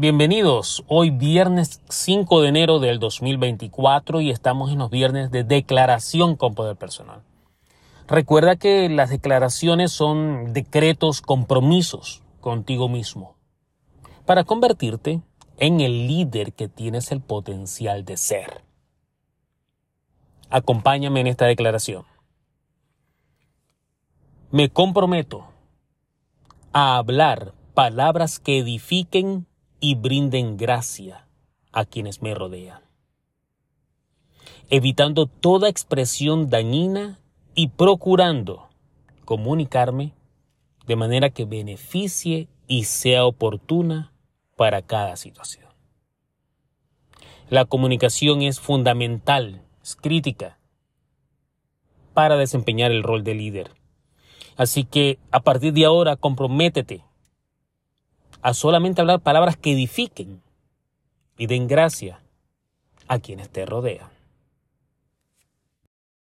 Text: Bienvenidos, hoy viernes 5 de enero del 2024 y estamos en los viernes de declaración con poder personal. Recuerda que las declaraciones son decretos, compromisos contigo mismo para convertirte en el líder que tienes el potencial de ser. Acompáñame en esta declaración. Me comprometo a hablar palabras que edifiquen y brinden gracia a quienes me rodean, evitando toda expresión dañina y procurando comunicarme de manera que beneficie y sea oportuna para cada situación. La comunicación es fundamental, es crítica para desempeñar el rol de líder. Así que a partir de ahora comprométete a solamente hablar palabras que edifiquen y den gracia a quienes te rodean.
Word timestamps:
Bienvenidos, 0.00 0.84
hoy 0.86 1.10
viernes 1.10 1.80
5 1.88 2.42
de 2.42 2.48
enero 2.50 2.78
del 2.78 3.00
2024 3.00 4.20
y 4.20 4.30
estamos 4.30 4.70
en 4.70 4.78
los 4.78 4.90
viernes 4.90 5.32
de 5.32 5.42
declaración 5.42 6.36
con 6.36 6.54
poder 6.54 6.76
personal. 6.76 7.22
Recuerda 8.06 8.54
que 8.54 8.88
las 8.88 9.10
declaraciones 9.10 9.90
son 9.90 10.52
decretos, 10.52 11.20
compromisos 11.20 12.22
contigo 12.38 12.88
mismo 12.88 13.34
para 14.24 14.44
convertirte 14.44 15.20
en 15.56 15.80
el 15.80 16.06
líder 16.06 16.52
que 16.52 16.68
tienes 16.68 17.10
el 17.10 17.20
potencial 17.20 18.04
de 18.04 18.18
ser. 18.18 18.62
Acompáñame 20.48 21.22
en 21.22 21.26
esta 21.26 21.46
declaración. 21.46 22.04
Me 24.52 24.68
comprometo 24.68 25.44
a 26.72 26.98
hablar 26.98 27.52
palabras 27.74 28.38
que 28.38 28.58
edifiquen 28.58 29.47
y 29.80 29.94
brinden 29.94 30.56
gracia 30.56 31.26
a 31.72 31.84
quienes 31.84 32.22
me 32.22 32.34
rodean, 32.34 32.82
evitando 34.70 35.26
toda 35.26 35.68
expresión 35.68 36.50
dañina 36.50 37.18
y 37.54 37.68
procurando 37.68 38.68
comunicarme 39.24 40.14
de 40.86 40.96
manera 40.96 41.30
que 41.30 41.44
beneficie 41.44 42.48
y 42.66 42.84
sea 42.84 43.26
oportuna 43.26 44.12
para 44.56 44.82
cada 44.82 45.16
situación. 45.16 45.66
La 47.50 47.64
comunicación 47.64 48.42
es 48.42 48.60
fundamental, 48.60 49.62
es 49.82 49.96
crítica 49.96 50.58
para 52.12 52.36
desempeñar 52.36 52.90
el 52.90 53.02
rol 53.02 53.24
de 53.24 53.34
líder. 53.34 53.70
Así 54.56 54.84
que 54.84 55.18
a 55.30 55.40
partir 55.40 55.72
de 55.72 55.84
ahora 55.84 56.16
comprométete 56.16 57.04
a 58.42 58.54
solamente 58.54 59.00
hablar 59.00 59.20
palabras 59.20 59.56
que 59.56 59.72
edifiquen 59.72 60.42
y 61.36 61.46
den 61.46 61.68
gracia 61.68 62.20
a 63.06 63.18
quienes 63.18 63.48
te 63.50 63.64
rodean. 63.66 64.17